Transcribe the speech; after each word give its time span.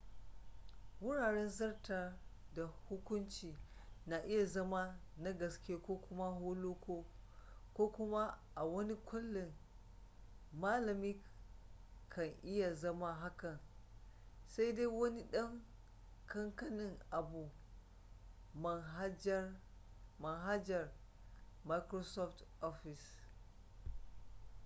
wuraren 1.01 1.49
zartar 1.49 2.13
da 2.55 2.65
hukuncin 2.89 3.57
na 4.05 4.17
iya 4.25 4.45
zama 4.45 4.99
na 5.17 5.31
gaske 5.33 5.77
ko 5.85 5.95
kuma 6.01 6.29
holoko 6.39 7.05
ko 7.75 7.87
kuma 7.95 8.39
a 8.55 8.65
wani 8.65 8.95
kaulin 9.05 9.53
malami 10.53 11.23
ka 12.09 12.23
iya 12.43 12.73
zama 12.75 13.13
hakan 13.13 13.59
sai 14.45 14.73
dai 14.75 14.85
wani 14.85 15.23
dan 15.31 15.61
kankanin 16.25 16.97
abu 17.11 17.51
manhajar 20.19 20.91
microsoft 21.63 22.43
office 22.61 23.21